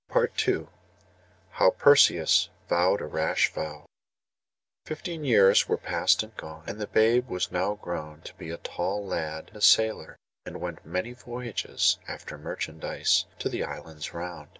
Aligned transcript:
PART 0.09 0.47
II 0.49 0.65
HOW 1.51 1.69
PERSEUS 1.77 2.49
VOWED 2.69 3.01
A 3.01 3.05
RASH 3.05 3.53
VOW 3.53 3.85
Fifteen 4.83 5.23
years 5.23 5.69
were 5.69 5.77
past 5.77 6.23
and 6.23 6.35
gone, 6.37 6.63
and 6.65 6.81
the 6.81 6.87
babe 6.87 7.27
was 7.29 7.51
now 7.51 7.75
grown 7.75 8.21
to 8.21 8.33
be 8.33 8.49
a 8.49 8.57
tall 8.57 9.05
lad 9.05 9.49
and 9.49 9.57
a 9.57 9.61
sailor, 9.61 10.17
and 10.43 10.59
went 10.59 10.83
many 10.83 11.13
voyages 11.13 11.99
after 12.07 12.35
merchandise 12.39 13.25
to 13.37 13.47
the 13.47 13.63
islands 13.63 14.11
round. 14.11 14.49